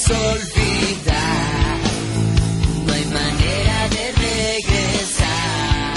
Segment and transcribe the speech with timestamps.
[0.00, 1.78] podrás olvidar.
[2.86, 5.94] No hay manera de regresar.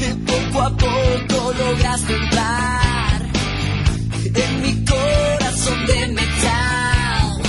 [0.00, 3.26] De poco a poco logras entrar
[4.34, 7.40] en mi corazón de metal.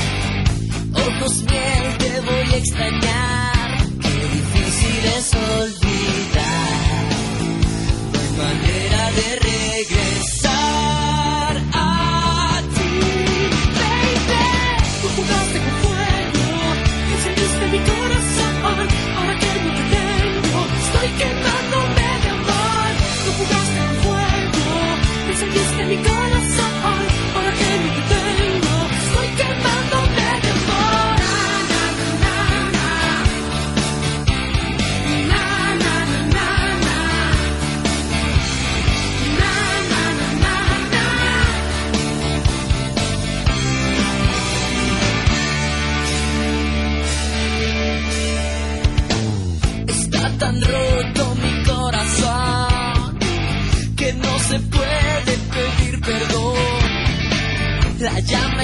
[0.94, 3.78] Ojos miel te voy a extrañar.
[4.02, 5.87] Qué difícil es olvidar.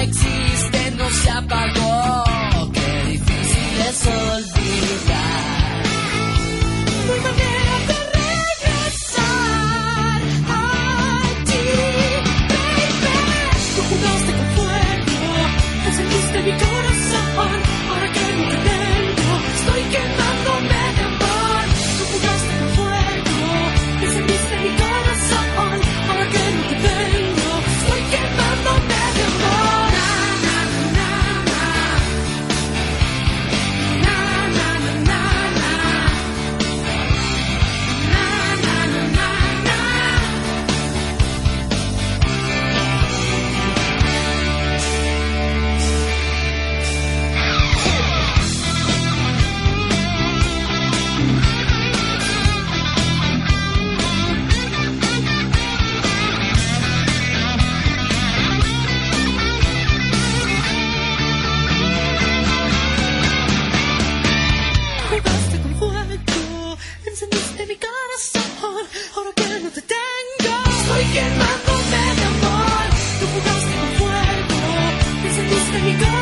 [0.04, 2.24] existe, no se apagó.
[2.72, 4.53] Qué difícil es olvidar.
[75.78, 76.13] he goes.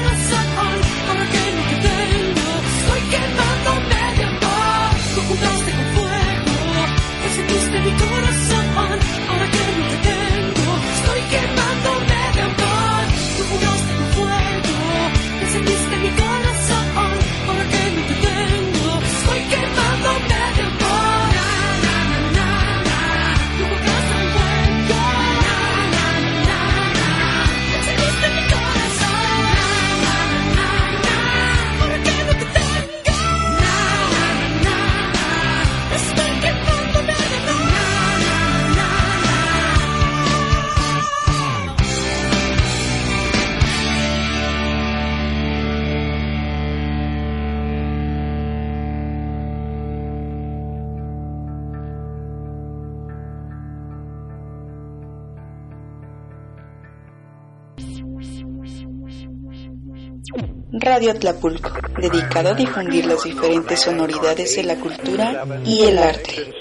[60.92, 61.70] Radio Tlapulco,
[62.02, 66.52] dedicado a difundir las diferentes sonoridades de la cultura y el arte.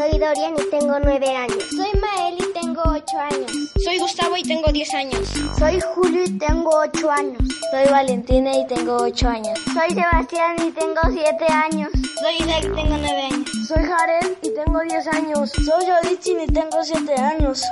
[0.00, 1.62] Soy Dorian y tengo 9 años.
[1.76, 3.52] Soy Mael y tengo 8 años.
[3.84, 5.28] Soy Gustavo y tengo 10 años.
[5.58, 7.42] Soy Julio y tengo 8 años.
[7.70, 9.58] Soy Valentina y tengo 8 años.
[9.74, 11.90] Soy Sebastián y tengo 7 años.
[12.18, 13.50] Soy Isaac y tengo 9 años.
[13.68, 15.50] Soy Jared y tengo 10 años.
[15.50, 17.62] Soy Yolitzin y tengo 7 años.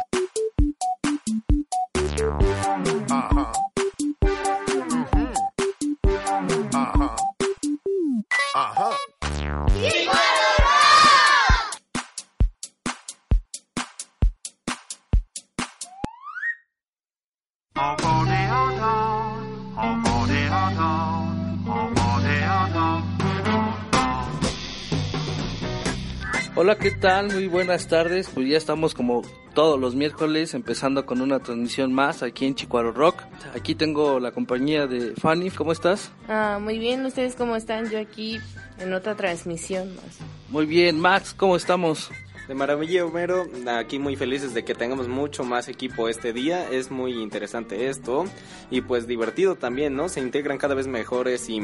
[26.61, 27.33] Hola, ¿qué tal?
[27.33, 28.29] Muy buenas tardes.
[28.35, 29.23] Pues ya estamos como
[29.55, 33.23] todos los miércoles empezando con una transmisión más aquí en Chicuaro Rock.
[33.55, 35.51] Aquí tengo la compañía de Fanny.
[35.51, 36.11] ¿Cómo estás?
[36.29, 37.07] Ah, muy bien.
[37.07, 37.89] ¿Ustedes cómo están?
[37.91, 38.41] Yo aquí
[38.81, 40.19] en otra transmisión más.
[40.49, 40.99] Muy bien.
[40.99, 42.11] Max, ¿cómo estamos?
[42.49, 43.47] De maravilla, Homero.
[43.67, 46.67] Aquí muy felices de que tengamos mucho más equipo este día.
[46.71, 48.25] Es muy interesante esto.
[48.71, 50.09] Y pues divertido también, ¿no?
[50.09, 51.61] Se integran cada vez mejores y,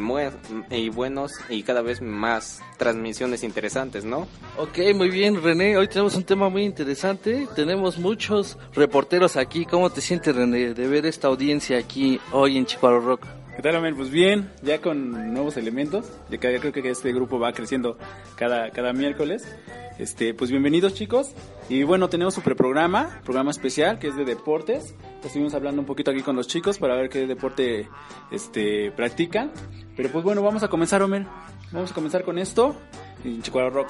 [0.70, 4.28] y buenos y cada vez más transmisiones interesantes, ¿no?
[4.58, 5.78] Ok, muy bien, René.
[5.78, 7.48] Hoy tenemos un tema muy interesante.
[7.56, 9.64] Tenemos muchos reporteros aquí.
[9.64, 13.26] ¿Cómo te sientes, René, de ver esta audiencia aquí hoy en Chicuaro Rock?
[13.56, 13.94] ¿Qué tal, Amel?
[13.94, 16.04] Pues bien, ya con nuevos elementos.
[16.28, 17.96] Ya creo que este grupo va creciendo
[18.37, 19.46] cada, cada miércoles.
[19.99, 21.35] Este, pues bienvenidos chicos.
[21.69, 24.94] Y bueno, tenemos un preprograma, programa especial que es de deportes.
[25.23, 27.88] Estuvimos hablando un poquito aquí con los chicos para ver qué deporte
[28.32, 29.52] este, practican.
[29.96, 31.26] Pero pues bueno, vamos a comenzar, Homer.
[31.70, 32.75] Vamos a comenzar con esto
[33.25, 33.88] en Chicuaro Rock.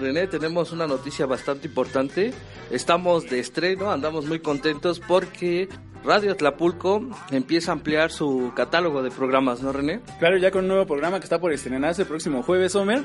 [0.00, 2.32] René, tenemos una noticia bastante importante.
[2.70, 5.68] Estamos de estreno, andamos muy contentos porque
[6.04, 10.00] Radio Tlapulco empieza a ampliar su catálogo de programas, ¿no, René?
[10.18, 13.02] Claro, ya con un nuevo programa que está por estrenarse el próximo jueves, Homer.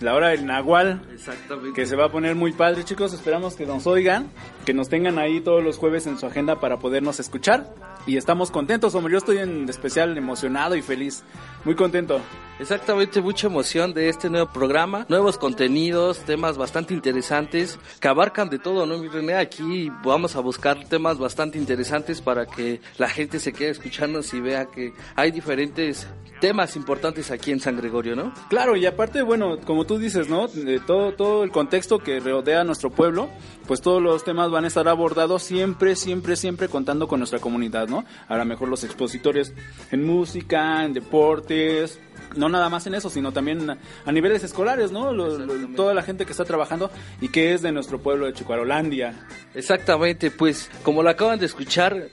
[0.00, 1.02] La hora del Nahual.
[1.12, 1.72] Exactamente.
[1.72, 3.14] Que se va a poner muy padre, chicos.
[3.14, 4.30] Esperamos que nos oigan,
[4.66, 7.74] que nos tengan ahí todos los jueves en su agenda para podernos escuchar.
[8.06, 9.12] Y estamos contentos, Homer.
[9.12, 11.24] Yo estoy en especial emocionado y feliz.
[11.64, 12.20] Muy contento.
[12.60, 18.60] Exactamente, mucha emoción de este nuevo programa, nuevos contenidos, temas bastante interesantes que abarcan de
[18.60, 19.34] todo, ¿no, mi René?
[19.34, 24.40] Aquí vamos a buscar temas bastante interesantes para que la gente se quede escuchándonos y
[24.40, 26.06] vea que hay diferentes
[26.40, 28.32] temas importantes aquí en San Gregorio, ¿no?
[28.50, 30.46] Claro, y aparte, bueno, como tú dices, ¿no?
[30.46, 33.30] De todo, todo el contexto que rodea a nuestro pueblo,
[33.66, 37.88] pues todos los temas van a estar abordados siempre, siempre, siempre contando con nuestra comunidad,
[37.88, 37.93] ¿no?
[38.28, 39.52] A lo mejor los expositores
[39.90, 42.00] en música, en deportes,
[42.36, 45.12] no nada más en eso, sino también a niveles escolares, ¿no?
[45.12, 48.32] Lo, lo, toda la gente que está trabajando y que es de nuestro pueblo de
[48.32, 49.26] Chucarolandia.
[49.54, 52.08] Exactamente, pues como lo acaban de escuchar,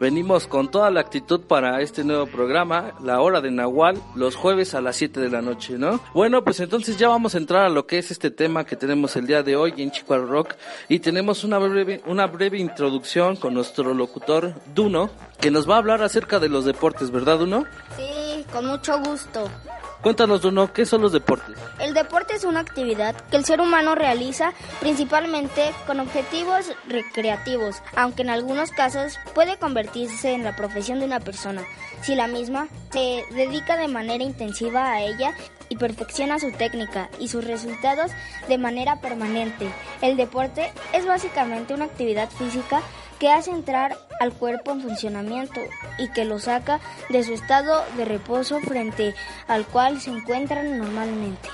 [0.00, 4.74] venimos con toda la actitud para este nuevo programa, La Hora de Nahual, los jueves
[4.74, 6.00] a las 7 de la noche, ¿no?
[6.14, 9.16] Bueno, pues entonces ya vamos a entrar a lo que es este tema que tenemos
[9.16, 10.54] el día de hoy en Chicuaro Rock
[10.88, 15.10] y tenemos una breve, una breve introducción con nuestro locutor Duno,
[15.40, 17.64] que nos va a hablar acerca de los deportes, ¿verdad, Duno?
[17.96, 19.48] Sí, con mucho gusto.
[20.04, 21.56] Cuéntanos, Duno, ¿qué son los deportes?
[21.78, 28.20] El deporte es una actividad que el ser humano realiza principalmente con objetivos recreativos, aunque
[28.20, 31.64] en algunos casos puede convertirse en la profesión de una persona,
[32.02, 35.32] si la misma se dedica de manera intensiva a ella
[35.70, 38.10] y perfecciona su técnica y sus resultados
[38.46, 39.70] de manera permanente.
[40.02, 42.82] El deporte es básicamente una actividad física
[43.24, 45.58] que hace entrar al cuerpo en funcionamiento
[45.96, 46.78] y que lo saca
[47.08, 49.14] de su estado de reposo frente
[49.48, 51.48] al cual se encuentran normalmente.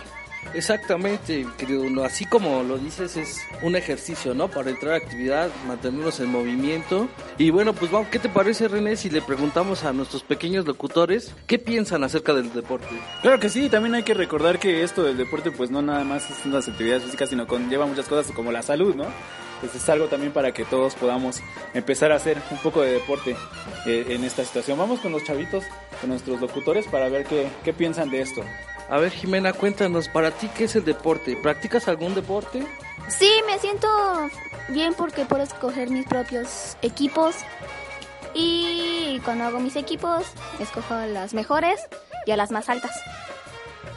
[0.52, 2.02] Exactamente, querido uno.
[2.02, 4.48] Así como lo dices, es un ejercicio, ¿no?
[4.48, 7.08] Para entrar a actividad, mantenernos en movimiento.
[7.38, 11.36] Y bueno, pues vamos, ¿qué te parece, René, si le preguntamos a nuestros pequeños locutores
[11.46, 12.88] qué piensan acerca del deporte?
[13.22, 16.28] Claro que sí, también hay que recordar que esto del deporte, pues no nada más
[16.30, 19.06] es unas actividades físicas, sino conlleva muchas cosas como la salud, ¿no?
[19.60, 21.40] Pues es algo también para que todos podamos
[21.74, 23.36] empezar a hacer un poco de deporte
[23.86, 24.78] eh, en esta situación.
[24.78, 25.64] Vamos con los chavitos,
[26.00, 28.42] con nuestros locutores, para ver qué, qué piensan de esto.
[28.88, 31.36] A ver, Jimena, cuéntanos, para ti, ¿qué es el deporte?
[31.40, 32.66] ¿Practicas algún deporte?
[33.08, 33.88] Sí, me siento
[34.68, 37.36] bien porque puedo escoger mis propios equipos.
[38.34, 40.24] Y cuando hago mis equipos,
[40.58, 41.80] escojo a las mejores
[42.26, 42.92] y a las más altas.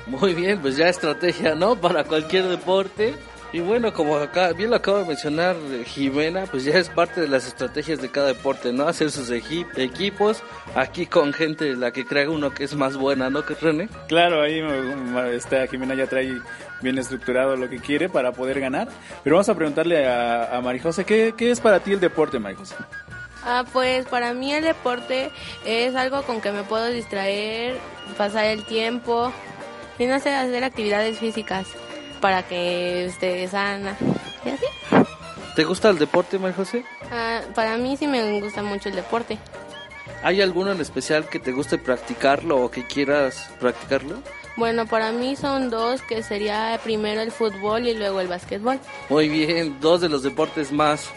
[0.07, 1.75] Muy bien, pues ya estrategia, ¿no?
[1.81, 3.15] Para cualquier deporte.
[3.53, 7.21] Y bueno, como acá bien lo acaba de mencionar eh, Jimena, pues ya es parte
[7.21, 8.87] de las estrategias de cada deporte, ¿no?
[8.87, 10.41] Hacer sus equipos,
[10.73, 13.45] aquí con gente la que crea uno que es más buena, ¿no?
[13.45, 13.89] Que René.
[14.07, 14.59] Claro, ahí
[15.33, 16.41] está Jimena ya trae
[16.81, 18.87] bien estructurado lo que quiere para poder ganar.
[19.23, 22.73] Pero vamos a preguntarle a, a Marijose, ¿qué, ¿qué es para ti el deporte, Marijose?
[23.45, 25.29] Ah, pues para mí el deporte
[25.63, 27.75] es algo con que me puedo distraer,
[28.17, 29.31] pasar el tiempo
[29.99, 31.67] y no sé, hacer actividades físicas
[32.23, 33.97] para que esté sana.
[34.45, 34.65] ¿Y así?
[35.57, 36.85] ¿Te gusta el deporte, María José?
[37.11, 39.37] Ah, para mí sí me gusta mucho el deporte.
[40.23, 44.19] ¿Hay alguno en especial que te guste practicarlo o que quieras practicarlo?
[44.55, 48.79] Bueno, para mí son dos, que sería primero el fútbol y luego el básquetbol.
[49.09, 51.09] Muy bien, dos de los deportes más,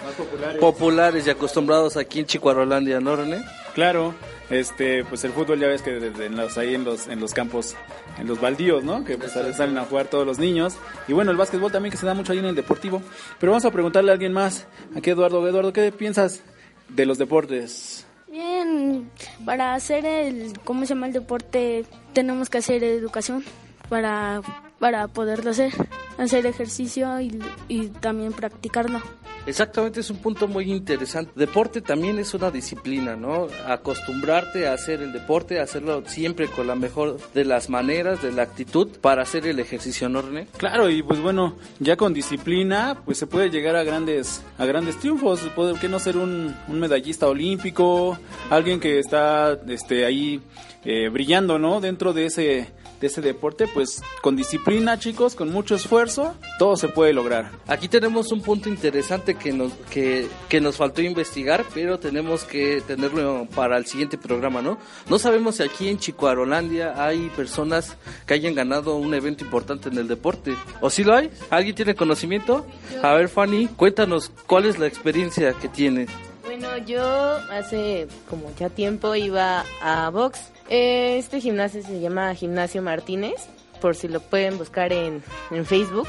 [0.59, 1.25] populares.
[1.25, 3.45] y acostumbrados aquí en Chicuarolandia, ¿no, René?
[3.76, 4.14] Claro,
[4.49, 7.76] este, pues el fútbol ya ves que en los, ahí en los, en los campos
[8.18, 9.04] en los baldíos, ¿no?
[9.04, 10.78] Que pues salen a jugar todos los niños.
[11.06, 13.02] Y bueno, el básquetbol también que se da mucho ahí en el deportivo.
[13.38, 14.66] Pero vamos a preguntarle a alguien más.
[14.97, 15.47] Aquí Eduardo.
[15.47, 16.40] Eduardo, ¿qué piensas
[16.88, 18.06] de los deportes?
[18.30, 19.11] Bien,
[19.45, 21.85] para hacer el, ¿cómo se llama el deporte?
[22.14, 23.45] Tenemos que hacer educación
[23.90, 24.40] para,
[24.78, 25.75] para poderlo hacer,
[26.16, 29.02] hacer ejercicio y, y también practicarlo.
[29.47, 31.31] Exactamente, es un punto muy interesante.
[31.37, 33.47] Deporte también es una disciplina, ¿no?
[33.67, 38.43] Acostumbrarte a hacer el deporte, hacerlo siempre con la mejor de las maneras, de la
[38.43, 40.23] actitud para hacer el ejercicio, ¿no?
[40.57, 44.99] Claro, y pues bueno, ya con disciplina, pues se puede llegar a grandes, a grandes
[44.99, 45.41] triunfos.
[45.55, 48.19] Puede que no ser un, un medallista olímpico,
[48.50, 50.41] alguien que está este, ahí
[50.85, 51.81] eh, brillando, ¿no?
[51.81, 56.88] Dentro de ese de ese deporte, pues con disciplina, chicos, con mucho esfuerzo, todo se
[56.88, 57.50] puede lograr.
[57.67, 62.83] Aquí tenemos un punto interesante que nos, que, que nos faltó investigar, pero tenemos que
[62.87, 64.79] tenerlo para el siguiente programa, ¿no?
[65.09, 69.99] No sabemos si aquí en Chicuarolandia hay personas que hayan ganado un evento importante en
[69.99, 70.55] el deporte.
[70.81, 71.31] ¿O si lo hay?
[71.50, 72.67] ¿Alguien tiene conocimiento?
[73.03, 76.09] A ver, Fanny, cuéntanos cuál es la experiencia que tienes.
[76.45, 77.03] Bueno, yo
[77.50, 83.35] hace como ya tiempo iba a box este gimnasio se llama Gimnasio Martínez,
[83.80, 86.08] por si lo pueden buscar en, en Facebook.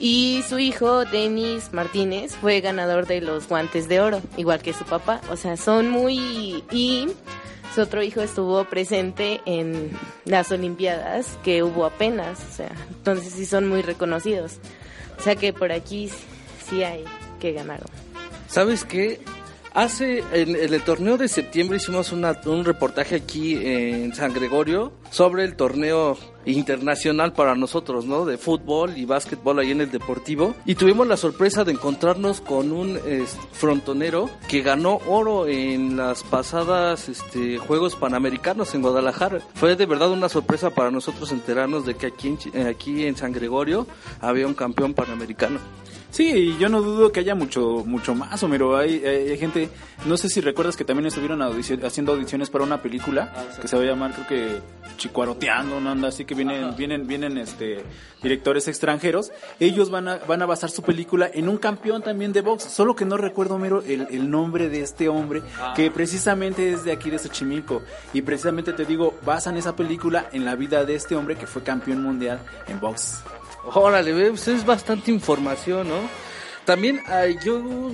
[0.00, 4.84] Y su hijo, Denis Martínez, fue ganador de los guantes de oro, igual que su
[4.84, 5.20] papá.
[5.30, 6.62] O sea, son muy...
[6.70, 7.08] Y
[7.74, 9.90] su otro hijo estuvo presente en
[10.24, 12.38] las Olimpiadas que hubo apenas.
[12.48, 14.58] O sea, entonces sí son muy reconocidos.
[15.18, 16.10] O sea que por aquí
[16.68, 17.04] sí hay
[17.40, 17.88] que ganaron.
[18.46, 19.20] ¿Sabes qué?
[19.74, 25.56] Hace, en, el torneo de septiembre hicimos un reportaje aquí en San Gregorio sobre el
[25.56, 28.24] torneo internacional para nosotros, ¿no?
[28.24, 30.54] De fútbol y básquetbol ahí en el Deportivo.
[30.64, 32.98] Y tuvimos la sorpresa de encontrarnos con un
[33.52, 39.40] frontonero que ganó oro en las pasadas este, Juegos Panamericanos en Guadalajara.
[39.54, 43.86] Fue de verdad una sorpresa para nosotros enterarnos de que aquí aquí en San Gregorio
[44.20, 45.60] había un campeón panamericano.
[46.10, 48.76] Sí, yo no dudo que haya mucho mucho más, Homero.
[48.76, 49.68] Hay, hay, gente,
[50.06, 53.76] no sé si recuerdas que también estuvieron haciendo audiciones para una película ah, que se
[53.76, 54.60] va a llamar, creo que
[54.96, 55.90] Chicuaroteando, ¿no?
[55.90, 57.84] Anda, así que vienen vienen vienen este
[58.22, 59.30] directores extranjeros.
[59.60, 62.96] Ellos van a van a basar su película en un campeón también de box, solo
[62.96, 65.74] que no recuerdo, Homero, el, el nombre de este hombre ah.
[65.76, 70.44] que precisamente es de aquí de Xochimilco y precisamente te digo, basan esa película en
[70.44, 73.22] la vida de este hombre que fue campeón mundial en box.
[73.74, 76.28] Órale, pues es bastante información, ¿no?
[76.64, 77.00] También
[77.42, 77.92] yo,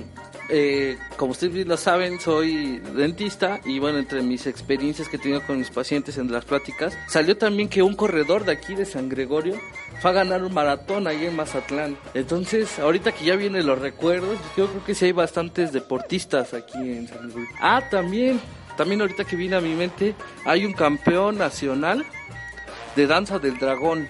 [0.49, 5.41] eh, como ustedes lo saben, soy dentista y bueno, entre mis experiencias que he tenido
[5.45, 9.07] con mis pacientes en las pláticas, salió también que un corredor de aquí de San
[9.07, 9.55] Gregorio
[10.01, 11.97] fue a ganar un maratón ahí en Mazatlán.
[12.13, 16.77] Entonces, ahorita que ya vienen los recuerdos, yo creo que sí hay bastantes deportistas aquí
[16.77, 17.47] en San Gregorio.
[17.61, 18.41] Ah, también,
[18.75, 20.15] también ahorita que viene a mi mente,
[20.45, 22.05] hay un campeón nacional
[22.97, 24.07] de danza del dragón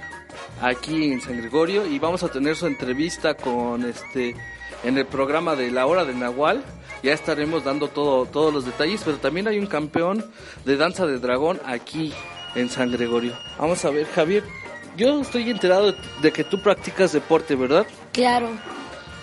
[0.62, 4.36] aquí en San Gregorio y vamos a tener su entrevista con este
[4.84, 6.64] en el programa de la hora de Nahual.
[7.04, 10.26] Ya estaremos dando todo, todos los detalles, pero también hay un campeón
[10.66, 12.14] de danza de dragón aquí
[12.56, 13.34] en San Gregorio.
[13.60, 14.44] Vamos a ver, Javier,
[14.98, 17.86] yo estoy enterado de que tú practicas deporte, ¿verdad?
[18.12, 18.50] Claro.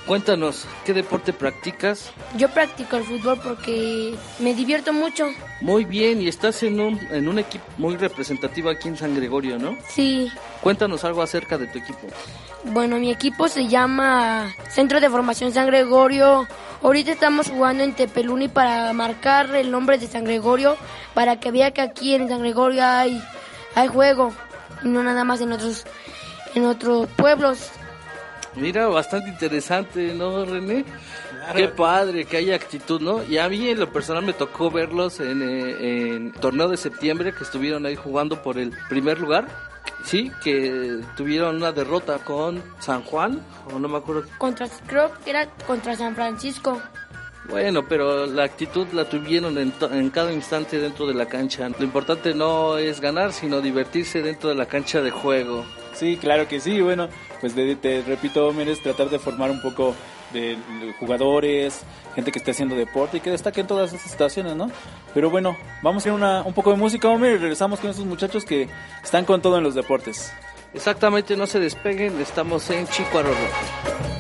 [0.07, 2.11] Cuéntanos, ¿qué deporte practicas?
[2.37, 5.29] Yo practico el fútbol porque me divierto mucho.
[5.61, 9.59] Muy bien, y estás en un, en un equipo muy representativo aquí en San Gregorio,
[9.59, 9.77] ¿no?
[9.89, 10.29] Sí.
[10.61, 12.09] Cuéntanos algo acerca de tu equipo.
[12.65, 16.49] Bueno, mi equipo se llama Centro de Formación San Gregorio.
[16.83, 20.77] Ahorita estamos jugando en Tepeluni para marcar el nombre de San Gregorio,
[21.15, 23.23] para que vea que aquí en San Gregorio hay,
[23.77, 24.33] hay juego,
[24.83, 25.85] y no nada más en otros,
[26.57, 27.71] en otros pueblos.
[28.57, 30.85] Mira, bastante interesante, ¿no, René?
[31.57, 33.25] Qué padre, que haya actitud, ¿no?
[33.25, 37.33] Y a mí en lo personal me tocó verlos en, eh, en torneo de septiembre
[37.33, 39.49] que estuvieron ahí jugando por el primer lugar
[40.05, 43.41] sí, que tuvieron una derrota con San Juan,
[43.73, 44.25] o no me acuerdo.
[44.39, 46.81] Contra, creo que era contra San Francisco.
[47.49, 51.69] Bueno, pero la actitud la tuvieron en, en, cada instante dentro de la cancha.
[51.69, 55.65] Lo importante no es ganar, sino divertirse dentro de la cancha de juego.
[55.93, 56.81] Sí, claro que sí.
[56.81, 57.09] Bueno,
[57.43, 59.97] pues te, te repito, Homer, tratar de formar un poco
[60.33, 61.81] de, de, jugadores,
[62.15, 64.71] gente que esté haciendo deporte y que destaque en todas esas situaciones, ¿no?
[65.13, 68.07] Pero bueno, vamos a ir una, un poco de música, Homer, y regresamos con esos
[68.07, 68.69] muchachos que
[69.03, 70.33] están con todo en los deportes.
[70.73, 74.12] Exactamente, no se despeguen, estamos en Chico Arroyo.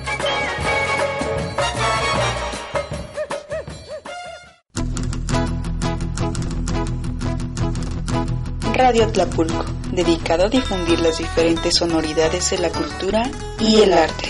[8.92, 13.22] Radio Tlapulco, dedicado a difundir las diferentes sonoridades de la cultura
[13.58, 14.28] y el arte.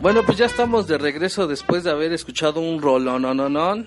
[0.00, 3.84] Bueno, pues ya estamos de regreso después de haber escuchado un rolón, no, no, no.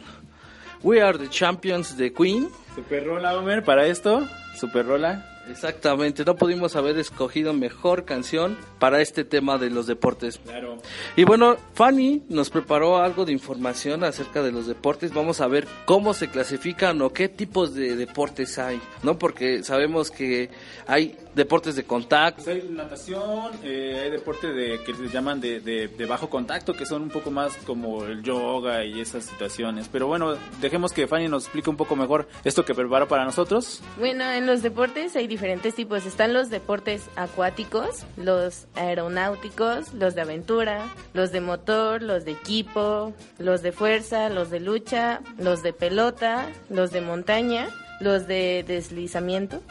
[0.84, 2.50] We are the champions de Queen.
[2.76, 4.28] Super rola, Homer, para esto.
[4.60, 5.31] Super rola.
[5.52, 10.40] Exactamente, no pudimos haber escogido mejor canción para este tema de los deportes.
[10.40, 10.78] Claro.
[11.16, 15.14] Y bueno, Fanny nos preparó algo de información acerca de los deportes.
[15.14, 19.20] Vamos a ver cómo se clasifican o qué tipos de deportes hay, ¿no?
[19.20, 20.50] Porque sabemos que
[20.88, 22.44] hay deportes de contacto.
[22.44, 26.74] Pues hay natación, eh, hay deporte de, que se llaman de, de, de bajo contacto,
[26.74, 29.90] que son un poco más como el yoga y esas situaciones.
[29.92, 33.82] Pero bueno, dejemos que Fanny nos explique un poco mejor esto que preparó para nosotros.
[33.98, 35.41] Bueno, en los deportes hay diferentes
[35.76, 36.06] tipos.
[36.06, 43.14] Están los deportes acuáticos, los aeronáuticos, los de aventura, los de motor, los de equipo,
[43.40, 49.62] los de fuerza, los de lucha, los de pelota, los de montaña, los de deslizamiento,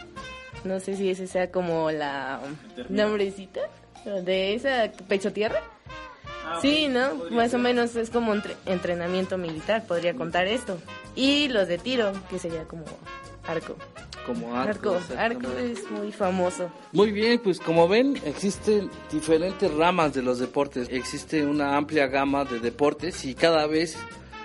[0.64, 2.40] No sé si ese sea como la
[2.88, 3.60] nombrecita
[4.04, 5.60] de esa pecho tierra.
[6.44, 7.14] Ah, sí, ¿no?
[7.30, 10.78] Más o menos es como un entrenamiento militar, podría contar esto.
[11.14, 12.84] Y los de tiro, que sería como
[13.46, 13.76] arco.
[14.30, 14.94] Como arco.
[14.94, 16.70] Arco, arco es muy famoso.
[16.92, 20.88] Muy bien, pues como ven, existen diferentes ramas de los deportes.
[20.88, 23.96] Existe una amplia gama de deportes y cada vez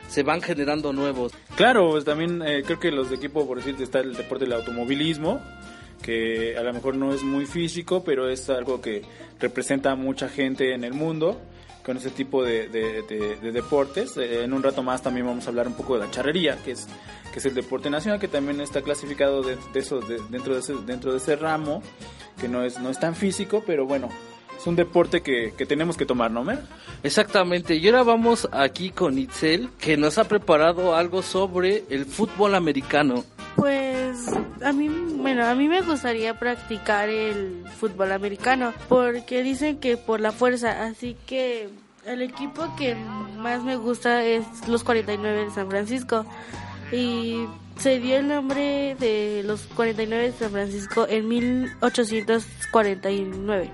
[0.07, 1.33] se van generando nuevos.
[1.55, 4.53] Claro, pues también eh, creo que los de equipo, por decirte, está el deporte del
[4.53, 5.39] automovilismo,
[6.01, 9.03] que a lo mejor no es muy físico, pero es algo que
[9.39, 11.39] representa a mucha gente en el mundo
[11.85, 12.67] con ese tipo de,
[13.41, 14.17] deportes.
[14.17, 16.71] Eh, en un rato más también vamos a hablar un poco de la charrería, que
[16.71, 16.87] es,
[17.31, 21.11] que es el deporte nacional, que también está clasificado de, eso, dentro, de ese, dentro
[21.11, 21.83] de ese ramo,
[22.41, 24.09] que no es, no es tan físico, pero bueno,
[24.57, 26.63] es un deporte que, que, tenemos que tomar, ¿no, Mer?
[27.03, 32.55] Exactamente, y ahora vamos aquí con Itzel, que nos ha preparado algo sobre el fútbol
[32.55, 33.23] americano.
[33.55, 34.29] Pues
[34.63, 40.19] a mí, bueno, a mí me gustaría practicar el fútbol americano porque dicen que por
[40.19, 41.69] la fuerza, así que
[42.05, 42.95] el equipo que
[43.37, 46.25] más me gusta es los 49 de San Francisco
[46.91, 47.45] y
[47.77, 53.71] se dio el nombre de los 49 de San Francisco en 1849.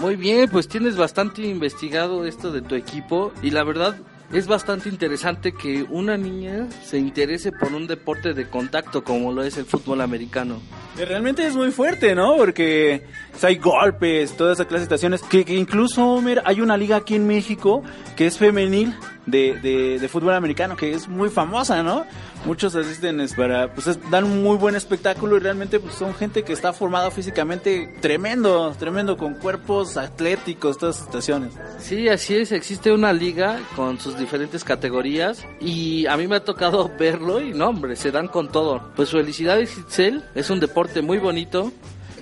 [0.00, 3.96] Muy bien, pues tienes bastante investigado esto de tu equipo y la verdad
[4.32, 9.42] es bastante interesante que una niña se interese por un deporte de contacto como lo
[9.42, 10.60] es el fútbol americano.
[10.96, 12.36] Realmente es muy fuerte, ¿no?
[12.36, 13.04] Porque
[13.42, 15.22] hay golpes, todas esas clases de situaciones.
[15.22, 17.82] Que, incluso, Homer, hay una liga aquí en México
[18.16, 18.94] que es femenil
[19.30, 22.06] de, de, fútbol americano, que es muy famosa, ¿no?
[22.44, 26.52] Muchos asisten para, pues dan un muy buen espectáculo y realmente pues, son gente que
[26.52, 31.52] está formada físicamente tremendo, tremendo, con cuerpos atléticos, todas esas situaciones.
[31.78, 36.44] Sí, así es, existe una liga con sus diferentes categorías y a mí me ha
[36.44, 38.90] tocado verlo y no, hombre, se dan con todo.
[38.96, 41.72] Pues felicidades, Itzel, es un deporte muy bonito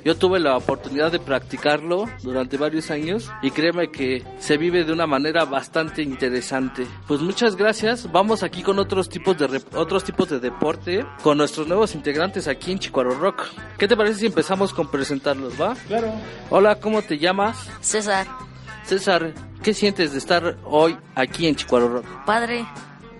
[0.06, 4.92] yo tuve la oportunidad de practicarlo durante varios años y créeme que se vive de
[4.92, 6.86] una manera bastante interesante.
[7.08, 8.12] Pues muchas gracias.
[8.12, 12.70] Vamos aquí con otros tipos de otros tipos de deporte con nuestros nuevos integrantes aquí
[12.70, 13.46] en Chicuaro Rock.
[13.78, 15.74] ¿Qué te parece si empezamos con presentarlos, va?
[15.88, 16.12] Claro.
[16.50, 17.68] Hola, ¿cómo te llamas?
[17.80, 18.28] César.
[18.84, 22.06] César, ¿qué sientes de estar hoy aquí en Chicuaro Rock?
[22.24, 22.64] Padre.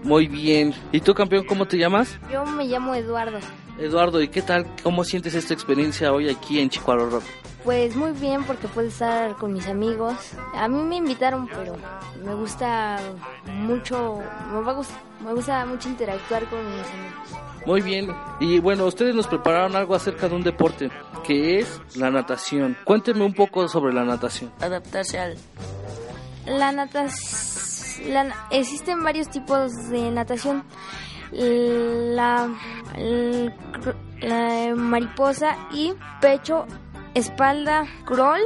[0.04, 0.72] Muy bien.
[0.92, 2.16] ¿Y tú, campeón, cómo te llamas?
[2.32, 3.40] Yo me llamo Eduardo.
[3.78, 4.66] Eduardo, ¿y qué tal?
[4.82, 7.24] ¿Cómo sientes esta experiencia hoy aquí en Chicuaro Rock?
[7.62, 10.14] Pues muy bien porque puedo estar con mis amigos.
[10.54, 11.76] A mí me invitaron, pero
[12.24, 12.98] me gusta
[13.46, 14.20] mucho,
[15.20, 17.66] me, gusta mucho interactuar con mis amigos.
[17.66, 18.14] Muy bien.
[18.40, 20.90] Y bueno, ustedes nos prepararon algo acerca de un deporte,
[21.24, 22.78] que es la natación.
[22.84, 24.52] Cuéntenme un poco sobre la natación.
[24.60, 25.36] Adaptarse al...
[26.46, 28.32] La natación...
[28.50, 30.62] existen varios tipos de natación
[31.32, 32.48] la,
[34.20, 36.66] la mariposa y pecho,
[37.14, 38.40] espalda, crawl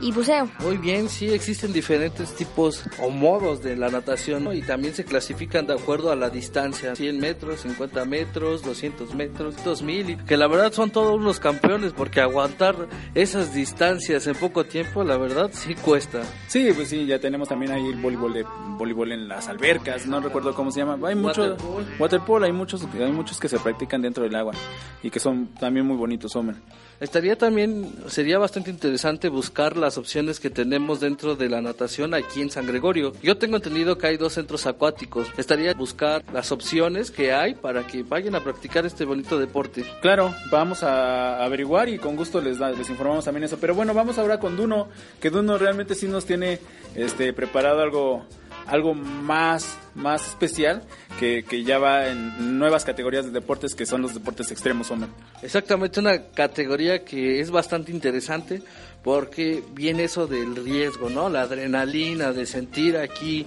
[0.00, 0.48] y buceo.
[0.60, 5.66] Muy bien, sí existen diferentes tipos o modos de la natación y también se clasifican
[5.66, 10.46] de acuerdo a la distancia, 100 metros, 50 metros, 200 metros, 2000, y que la
[10.46, 15.74] verdad son todos unos campeones porque aguantar esas distancias en poco tiempo, la verdad sí
[15.74, 16.22] cuesta.
[16.46, 18.44] Sí, pues sí, ya tenemos también ahí el voleibol de
[18.78, 20.98] voleibol en las albercas, no recuerdo cómo se llama.
[21.08, 21.56] Hay muchos
[21.98, 24.52] waterpolo, hay muchos hay muchos que se practican dentro del agua
[25.02, 26.56] y que son también muy bonitos, hombre.
[27.00, 32.42] Estaría también, sería bastante interesante buscar las opciones que tenemos dentro de la natación aquí
[32.42, 33.12] en San Gregorio.
[33.22, 35.28] Yo tengo entendido que hay dos centros acuáticos.
[35.36, 39.84] Estaría buscar las opciones que hay para que vayan a practicar este bonito deporte.
[40.02, 43.58] Claro, vamos a averiguar y con gusto les, les informamos también eso.
[43.60, 44.88] Pero bueno, vamos ahora con Duno,
[45.20, 46.58] que Duno realmente sí nos tiene
[46.96, 48.26] este, preparado algo
[48.68, 50.82] algo más, más especial
[51.18, 55.08] que, que, ya va en nuevas categorías de deportes que son los deportes extremos, hombre.
[55.42, 58.62] Exactamente, una categoría que es bastante interesante
[59.02, 61.28] porque viene eso del riesgo, ¿no?
[61.28, 63.46] La adrenalina de sentir aquí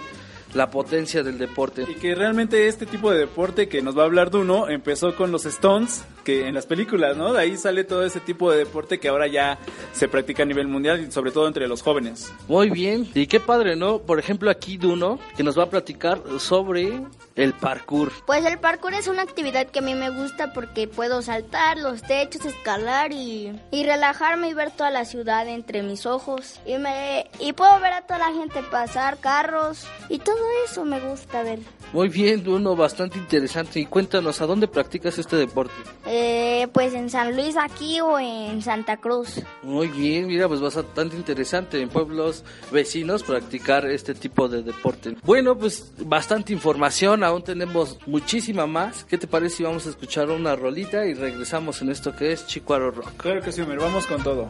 [0.54, 1.86] la potencia del deporte.
[1.88, 5.32] Y que realmente este tipo de deporte que nos va a hablar Duno empezó con
[5.32, 7.34] los Stones, que en las películas, ¿no?
[7.34, 9.60] De ahí sale todo ese tipo de deporte que ahora ya
[9.94, 12.34] se practica a nivel mundial y sobre todo entre los jóvenes.
[12.48, 14.00] Muy bien, y qué padre, ¿no?
[14.00, 17.02] Por ejemplo, aquí Duno, que nos va a platicar sobre
[17.36, 18.12] el parkour.
[18.26, 22.02] Pues el parkour es una actividad que a mí me gusta porque puedo saltar los
[22.02, 26.60] techos, escalar y, y relajarme y ver toda la ciudad entre mis ojos.
[26.66, 31.00] Y, me, y puedo ver a toda la gente pasar, carros y todo eso me
[31.00, 31.60] gusta ver.
[31.94, 33.80] Muy bien, Duno, bastante interesante.
[33.80, 35.74] Y cuéntanos, ¿a dónde practicas este deporte?
[36.13, 39.41] Eh, pues en San Luis aquí o en Santa Cruz.
[39.63, 45.15] Muy bien, mira, pues bastante interesante en pueblos vecinos practicar este tipo de deporte.
[45.24, 49.06] Bueno, pues bastante información, aún tenemos muchísima más.
[49.06, 52.45] ¿Qué te parece si vamos a escuchar una rolita y regresamos en esto que es
[52.45, 53.13] Chicuaro Rock?
[53.15, 54.50] Claro que sí, Homer, vamos con todo.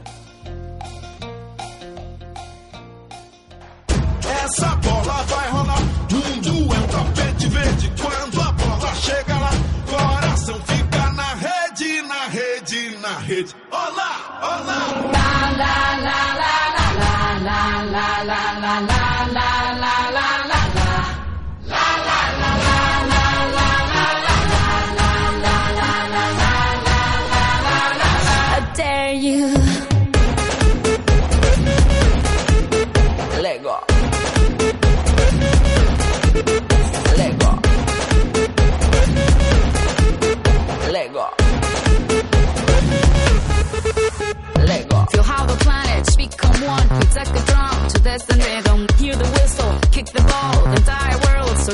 [4.44, 7.92] Essa bola vai rolar, mundo é um tapete verde.
[13.42, 14.10] Allah, Hola,
[14.44, 15.12] hola.
[15.12, 16.31] La, la, la.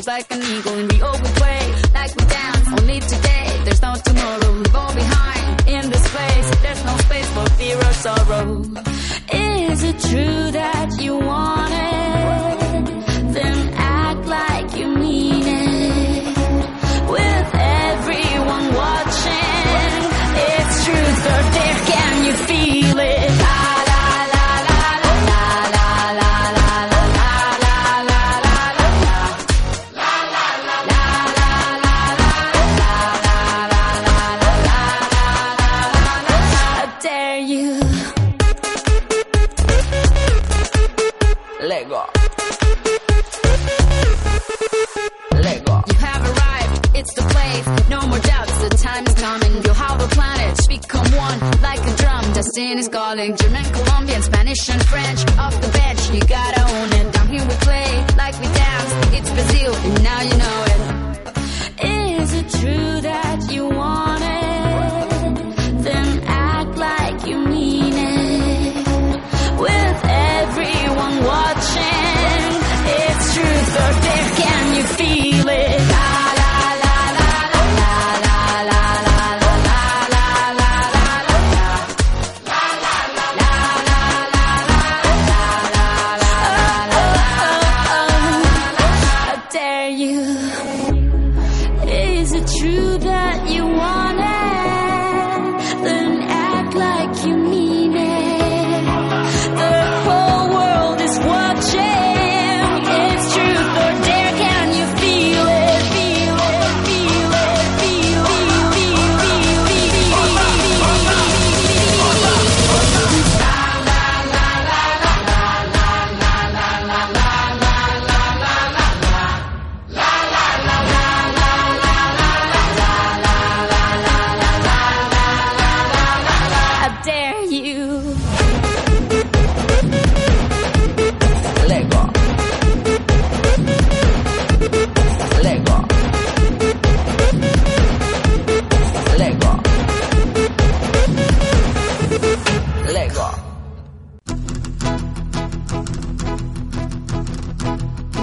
[0.06, 0.97] Like an eagle.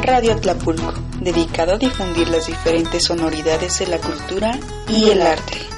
[0.03, 5.74] Radio Tlapulco, dedicado a difundir las diferentes sonoridades de la cultura y el arte.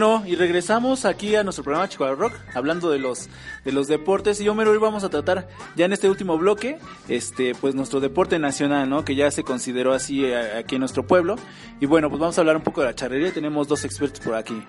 [0.00, 3.28] Bueno, y regresamos aquí a nuestro programa Chihuahua Rock, hablando de los
[3.64, 4.40] de los deportes.
[4.40, 7.98] Y yo, Mero, hoy vamos a tratar ya en este último bloque, este, pues nuestro
[7.98, 9.04] deporte nacional, ¿no?
[9.04, 11.34] Que ya se consideró así eh, aquí en nuestro pueblo.
[11.80, 13.32] Y bueno, pues vamos a hablar un poco de la charrería.
[13.32, 14.62] Tenemos dos expertos por aquí.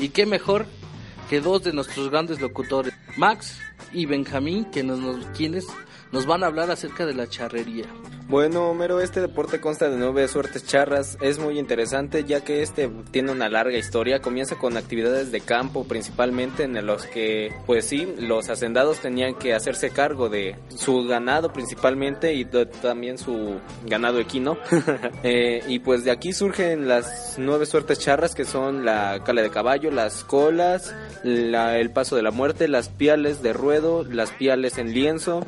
[0.00, 0.66] Y qué mejor
[1.30, 3.60] que dos de nuestros grandes locutores, Max
[3.92, 5.64] y Benjamín, que nos- quienes
[6.12, 7.86] nos van a hablar acerca de la charrería.
[8.28, 11.18] Bueno, Homero, este deporte consta de nueve suertes charras.
[11.20, 14.20] Es muy interesante ya que este tiene una larga historia.
[14.22, 19.52] Comienza con actividades de campo principalmente en los que, pues sí, los hacendados tenían que
[19.52, 24.56] hacerse cargo de su ganado principalmente y también su ganado equino.
[25.24, 29.50] Eh, y pues de aquí surgen las nueve suertes charras que son la cala de
[29.50, 34.78] caballo, las colas, la- el paso de la muerte, las piales de ruedo, las piales
[34.78, 35.46] en lienzo,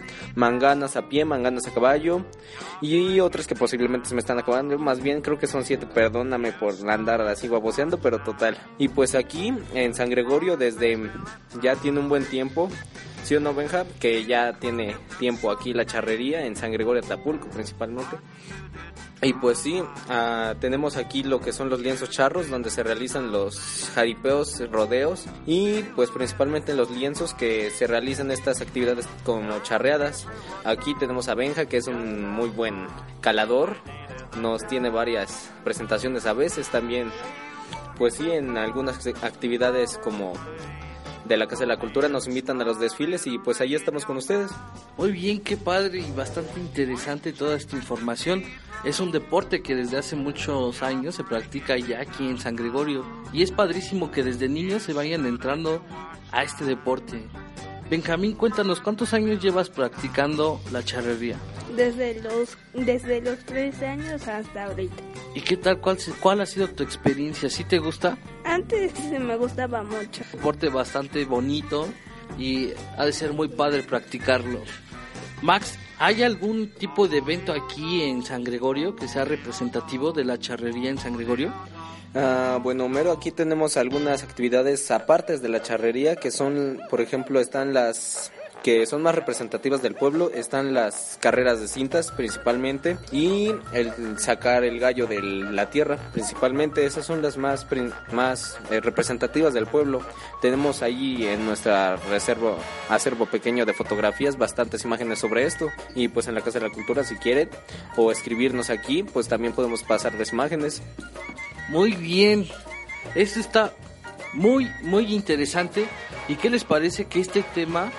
[0.55, 2.25] manganas a pie, manganas a caballo
[2.81, 4.79] y otras que posiblemente se me están acabando.
[4.79, 8.57] Más bien creo que son siete, perdóname por andar así baboseando, pero total.
[8.79, 11.11] Y pues aquí en San Gregorio desde
[11.61, 12.69] ya tiene un buen tiempo
[13.25, 13.87] ¿Sí o no, Benja?
[13.99, 18.19] Que ya tiene tiempo aquí la charrería en San Gregorio Tapulco principalmente.
[19.25, 23.33] Y pues sí, uh, tenemos aquí lo que son los lienzos charros, donde se realizan
[23.33, 30.27] los jaripeos, rodeos y pues principalmente los lienzos que se realizan estas actividades como charreadas.
[30.65, 32.87] Aquí tenemos a Benja, que es un muy buen
[33.23, 33.77] calador,
[34.39, 37.11] nos tiene varias presentaciones a veces también,
[37.97, 40.35] pues sí, en algunas actividades como
[41.25, 44.05] de la Casa de la Cultura nos invitan a los desfiles y pues ahí estamos
[44.05, 44.51] con ustedes.
[44.97, 48.45] Muy bien, qué padre y bastante interesante toda esta información.
[48.85, 53.05] Es un deporte que desde hace muchos años se practica ya aquí en San Gregorio
[53.33, 55.83] y es padrísimo que desde niños se vayan entrando
[56.33, 57.27] a este deporte.
[57.90, 61.37] Benjamín, cuéntanos, ¿cuántos años llevas practicando la charrería?
[61.77, 65.03] Desde los, desde los 13 años hasta ahorita.
[65.35, 65.81] ¿Y qué tal?
[65.81, 67.51] ¿Cuál, cuál ha sido tu experiencia?
[67.51, 68.16] ¿Sí te gusta?
[68.44, 70.23] Antes me gustaba mucho.
[70.33, 71.88] Deporte bastante bonito
[72.38, 74.62] y ha de ser muy padre practicarlo.
[75.42, 80.38] Max, ¿hay algún tipo de evento aquí en San Gregorio que sea representativo de la
[80.38, 81.53] charrería en San Gregorio?
[82.14, 87.40] Uh, bueno, Homero, aquí tenemos algunas actividades aparte de la charrería que son, por ejemplo,
[87.40, 88.31] están las
[88.64, 94.64] que son más representativas del pueblo están las carreras de cintas principalmente y el sacar
[94.64, 96.87] el gallo de la tierra principalmente.
[96.87, 97.66] Esas son las más
[98.11, 100.00] más eh, representativas del pueblo.
[100.40, 102.57] Tenemos ahí en nuestra reserva
[102.88, 105.68] acervo pequeño de fotografías bastantes imágenes sobre esto.
[105.94, 107.50] Y pues en la casa de la cultura si quieren
[107.98, 110.81] o escribirnos aquí pues también podemos pasar las imágenes.
[111.68, 112.48] Muy bien.
[113.14, 113.74] Esto está
[114.33, 115.85] muy muy interesante.
[116.29, 117.92] Y qué les parece que este tema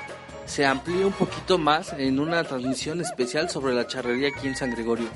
[0.46, 4.72] se amplíe un poquito más en una transmisión especial sobre la charrería aquí en San
[4.72, 5.08] Gregorio.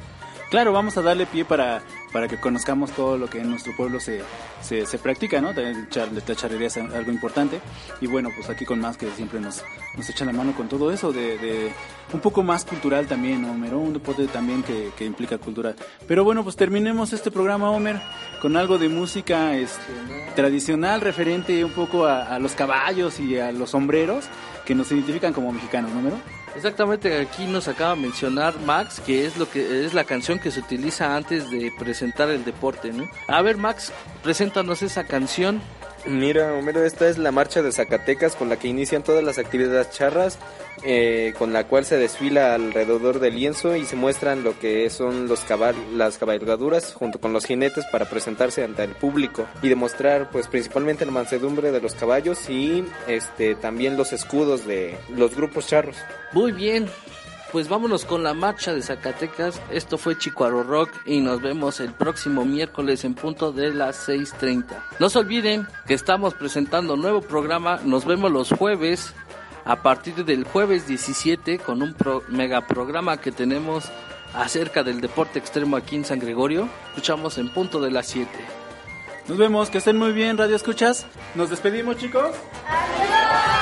[0.50, 4.00] Claro, vamos a darle pie para, para que conozcamos todo lo que en nuestro pueblo
[4.00, 4.22] se,
[4.64, 5.54] se, se practica, ¿no?
[5.54, 7.62] La charrería es algo importante.
[8.02, 9.64] Y bueno, pues aquí con más que siempre nos,
[9.96, 11.72] nos echan la mano con todo eso, de,
[12.12, 15.76] un poco más cultural también, Homer, un deporte también que, que, implica cultura.
[16.08, 18.02] Pero bueno, pues terminemos este programa, Homer,
[18.42, 19.94] con algo de música este,
[20.36, 24.26] tradicional referente un poco a los caballos y a los sombreros
[24.70, 26.20] que nos identifican como mexicanos, ¿no, Mero?
[26.56, 30.52] Exactamente, aquí nos acaba de mencionar Max, que es lo que es la canción que
[30.52, 33.10] se utiliza antes de presentar el deporte, ¿no?
[33.28, 35.60] A ver, Max, preséntanos esa canción.
[36.10, 39.92] Mira, Homero, esta es la marcha de Zacatecas con la que inician todas las actividades
[39.92, 40.40] charras,
[40.84, 45.28] eh, con la cual se desfila alrededor del lienzo y se muestran lo que son
[45.28, 50.32] los cabal las cabalgaduras junto con los jinetes para presentarse ante el público y demostrar,
[50.32, 55.68] pues, principalmente la mansedumbre de los caballos y este también los escudos de los grupos
[55.68, 55.98] charros.
[56.32, 56.90] Muy bien,
[57.52, 59.62] pues vámonos con la marcha de Zacatecas.
[59.72, 64.66] Esto fue Chicuaro Rock y nos vemos el próximo miércoles en punto de las 6.30.
[65.00, 67.80] No se olviden que estamos presentando nuevo programa.
[67.84, 69.14] Nos vemos los jueves
[69.66, 71.96] a partir del jueves 17 con un
[72.30, 73.86] mega programa que tenemos
[74.34, 76.70] acerca del deporte extremo aquí en San Gregorio.
[76.90, 78.30] Escuchamos en punto de las 7.
[79.28, 81.06] Nos vemos, que estén muy bien, Radio Escuchas.
[81.36, 82.32] Nos despedimos, chicos.
[82.68, 83.59] Adiós.